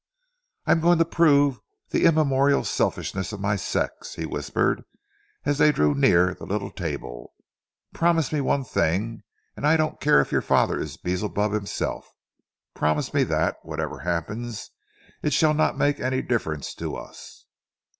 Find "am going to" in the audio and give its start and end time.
0.71-1.05